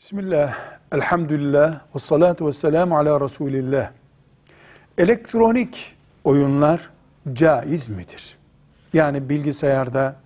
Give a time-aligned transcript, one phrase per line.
[0.00, 0.54] Bismillah,
[0.92, 3.90] elhamdülillah, ve salatu ve selamu ala Resulillah.
[4.98, 6.90] Elektronik oyunlar
[7.32, 8.38] caiz midir?
[8.92, 10.16] Yani bilgisayarda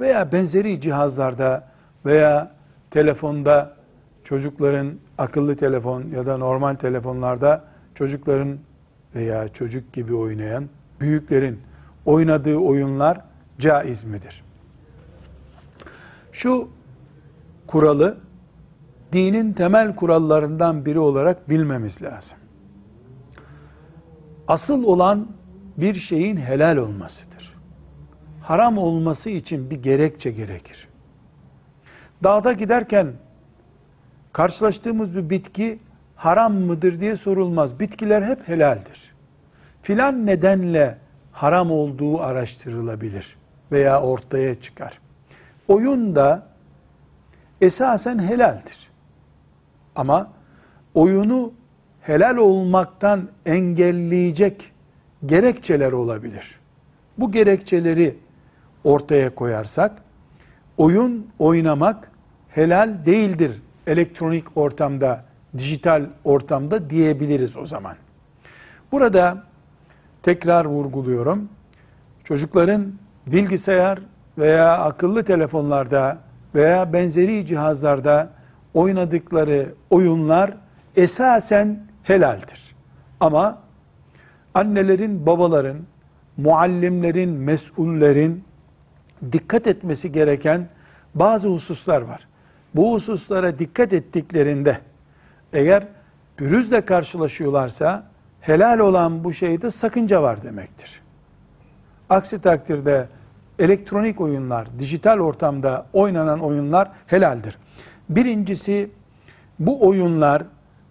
[0.00, 1.68] veya benzeri cihazlarda
[2.06, 2.52] veya
[2.90, 3.76] telefonda
[4.24, 7.64] çocukların akıllı telefon ya da normal telefonlarda
[7.94, 8.58] çocukların
[9.14, 10.68] veya çocuk gibi oynayan
[11.00, 11.60] büyüklerin
[12.06, 13.20] oynadığı oyunlar
[13.58, 14.44] caiz midir?
[16.32, 16.68] Şu
[17.66, 18.24] kuralı
[19.14, 22.38] dinin temel kurallarından biri olarak bilmemiz lazım.
[24.48, 25.28] Asıl olan
[25.76, 27.54] bir şeyin helal olmasıdır.
[28.42, 30.88] Haram olması için bir gerekçe gerekir.
[32.24, 33.12] Dağda giderken
[34.32, 35.78] karşılaştığımız bir bitki
[36.16, 37.80] haram mıdır diye sorulmaz.
[37.80, 39.14] Bitkiler hep helaldir.
[39.82, 40.98] Filan nedenle
[41.32, 43.36] haram olduğu araştırılabilir
[43.72, 45.00] veya ortaya çıkar.
[45.68, 46.46] Oyun da
[47.60, 48.83] esasen helaldir.
[49.96, 50.30] Ama
[50.94, 51.52] oyunu
[52.00, 54.72] helal olmaktan engelleyecek
[55.26, 56.60] gerekçeler olabilir.
[57.18, 58.16] Bu gerekçeleri
[58.84, 59.92] ortaya koyarsak
[60.76, 62.10] oyun oynamak
[62.48, 65.24] helal değildir elektronik ortamda,
[65.58, 67.94] dijital ortamda diyebiliriz o zaman.
[68.92, 69.42] Burada
[70.22, 71.48] tekrar vurguluyorum.
[72.24, 72.92] Çocukların
[73.26, 73.98] bilgisayar
[74.38, 76.18] veya akıllı telefonlarda
[76.54, 78.30] veya benzeri cihazlarda
[78.74, 80.54] oynadıkları oyunlar
[80.96, 82.74] esasen helaldir.
[83.20, 83.58] Ama
[84.54, 85.78] annelerin, babaların,
[86.36, 88.44] muallimlerin, mesullerin
[89.32, 90.68] dikkat etmesi gereken
[91.14, 92.28] bazı hususlar var.
[92.74, 94.78] Bu hususlara dikkat ettiklerinde
[95.52, 95.86] eğer
[96.36, 98.06] pürüzle karşılaşıyorlarsa
[98.40, 101.00] helal olan bu şeyde sakınca var demektir.
[102.10, 103.08] Aksi takdirde
[103.58, 107.58] elektronik oyunlar, dijital ortamda oynanan oyunlar helaldir.
[108.08, 108.90] Birincisi
[109.58, 110.42] bu oyunlar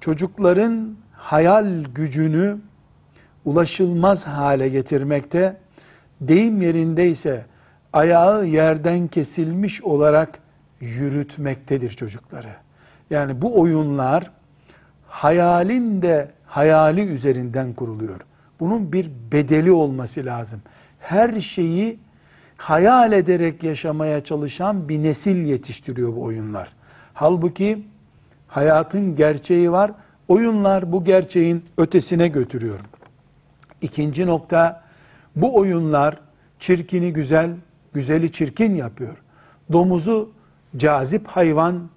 [0.00, 2.58] çocukların hayal gücünü
[3.44, 5.56] ulaşılmaz hale getirmekte,
[6.20, 7.44] deyim yerindeyse
[7.92, 10.38] ayağı yerden kesilmiş olarak
[10.80, 12.52] yürütmektedir çocukları.
[13.10, 14.30] Yani bu oyunlar
[15.08, 18.20] hayalin de hayali üzerinden kuruluyor.
[18.60, 20.62] Bunun bir bedeli olması lazım.
[21.00, 21.98] Her şeyi
[22.56, 26.77] hayal ederek yaşamaya çalışan bir nesil yetiştiriyor bu oyunlar.
[27.18, 27.86] Halbuki
[28.48, 29.90] hayatın gerçeği var.
[30.28, 32.78] Oyunlar bu gerçeğin ötesine götürüyor.
[33.80, 34.82] İkinci nokta
[35.36, 36.20] bu oyunlar
[36.58, 37.50] çirkini güzel,
[37.92, 39.16] güzeli çirkin yapıyor.
[39.72, 40.30] Domuzu
[40.76, 41.88] cazip hayvan,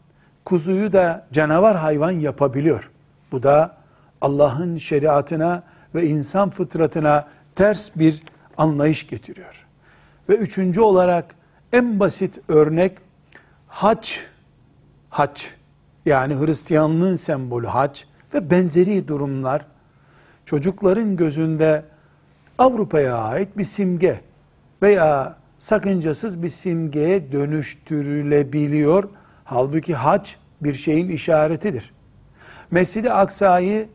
[0.46, 2.92] kuzuyu da canavar hayvan yapabiliyor.
[3.32, 3.78] Bu da
[4.22, 5.64] Allah'ın şeriatına
[5.96, 8.24] ve insan fıtratına ters bir
[8.58, 9.66] anlayış getiriyor.
[10.30, 11.36] Ve üçüncü olarak
[11.74, 12.98] en basit örnek
[13.68, 14.12] hac
[15.12, 15.42] hac
[16.06, 18.02] yani Hristiyanlığın sembolü hac
[18.34, 19.66] ve benzeri durumlar
[20.46, 21.84] çocukların gözünde
[22.58, 24.22] Avrupa'ya ait bir simge
[24.82, 29.10] veya sakıncasız bir simgeye dönüştürülebiliyor.
[29.44, 30.30] Halbuki hac
[30.62, 31.94] bir şeyin işaretidir.
[32.72, 33.88] Mescid-i Aksa'yı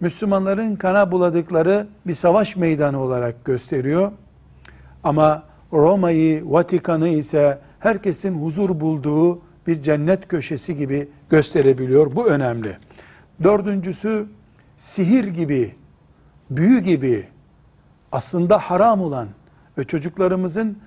[0.00, 4.12] Müslümanların kana buladıkları bir savaş meydanı olarak gösteriyor.
[5.04, 12.16] Ama Roma'yı, Vatikan'ı ise herkesin huzur bulduğu bir cennet köşesi gibi gösterebiliyor.
[12.16, 12.76] Bu önemli.
[13.42, 14.26] Dördüncüsü
[14.76, 15.74] sihir gibi,
[16.50, 17.28] büyü gibi
[18.12, 19.28] aslında haram olan
[19.78, 20.78] ve çocuklarımızın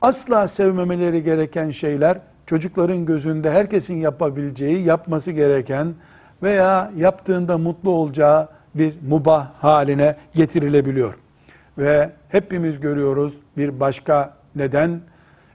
[0.00, 5.94] asla sevmemeleri gereken şeyler çocukların gözünde herkesin yapabileceği, yapması gereken
[6.42, 11.14] veya yaptığında mutlu olacağı bir mubah haline getirilebiliyor.
[11.78, 15.00] Ve hepimiz görüyoruz bir başka neden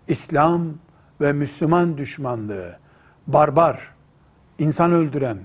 [0.07, 0.67] İslam
[1.21, 2.77] ve Müslüman düşmanlığı,
[3.27, 3.79] barbar,
[4.59, 5.37] insan öldüren,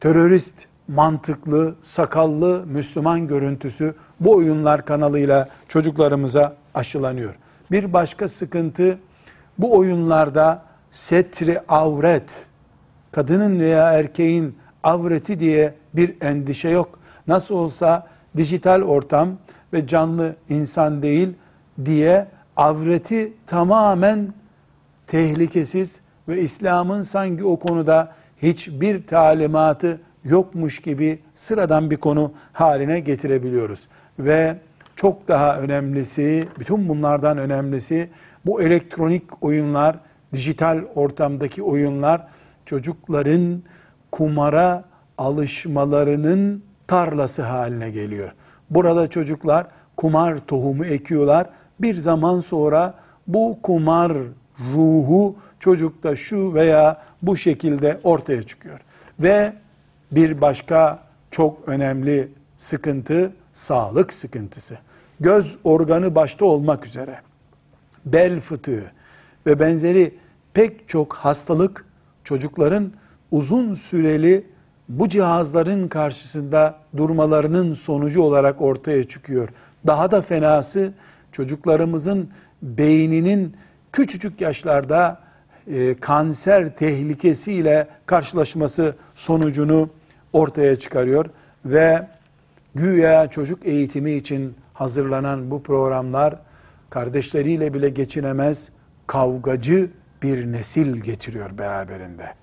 [0.00, 7.34] terörist, mantıklı, sakallı Müslüman görüntüsü bu oyunlar kanalıyla çocuklarımıza aşılanıyor.
[7.70, 8.98] Bir başka sıkıntı
[9.58, 12.46] bu oyunlarda setri avret,
[13.12, 16.98] kadının veya erkeğin avreti diye bir endişe yok.
[17.26, 18.06] Nasıl olsa
[18.36, 19.28] dijital ortam
[19.72, 21.34] ve canlı insan değil
[21.84, 22.26] diye
[22.56, 24.34] avreti tamamen
[25.12, 28.12] tehlikesiz ve İslam'ın sanki o konuda
[28.42, 33.88] hiçbir talimatı yokmuş gibi sıradan bir konu haline getirebiliyoruz.
[34.18, 34.56] Ve
[34.96, 38.08] çok daha önemlisi, bütün bunlardan önemlisi
[38.46, 39.96] bu elektronik oyunlar,
[40.32, 42.26] dijital ortamdaki oyunlar
[42.66, 43.62] çocukların
[44.12, 44.84] kumara
[45.18, 48.32] alışmalarının tarlası haline geliyor.
[48.70, 49.66] Burada çocuklar
[49.96, 51.46] kumar tohumu ekiyorlar.
[51.80, 52.94] Bir zaman sonra
[53.26, 54.12] bu kumar
[54.74, 58.80] ruhu çocukta şu veya bu şekilde ortaya çıkıyor.
[59.20, 59.52] Ve
[60.12, 60.98] bir başka
[61.30, 64.78] çok önemli sıkıntı sağlık sıkıntısı.
[65.20, 67.18] Göz organı başta olmak üzere
[68.06, 68.84] bel fıtığı
[69.46, 70.14] ve benzeri
[70.54, 71.84] pek çok hastalık
[72.24, 72.92] çocukların
[73.30, 74.44] uzun süreli
[74.88, 79.48] bu cihazların karşısında durmalarının sonucu olarak ortaya çıkıyor.
[79.86, 80.92] Daha da fenası
[81.32, 82.30] çocuklarımızın
[82.62, 83.56] beyninin
[83.92, 85.20] küçücük yaşlarda
[85.66, 89.90] e, kanser tehlikesiyle karşılaşması sonucunu
[90.32, 91.26] ortaya çıkarıyor
[91.64, 92.08] ve
[92.74, 96.34] güya çocuk eğitimi için hazırlanan bu programlar
[96.90, 98.68] kardeşleriyle bile geçinemez
[99.06, 99.90] kavgacı
[100.22, 102.34] bir nesil getiriyor beraberinde.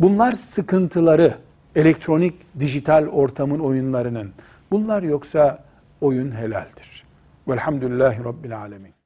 [0.00, 1.34] Bunlar sıkıntıları
[1.76, 4.32] elektronik dijital ortamın oyunlarının.
[4.70, 5.64] Bunlar yoksa
[6.00, 7.04] oyun helaldir.
[7.48, 8.90] Velhamdülillahi Rabbil Alemin.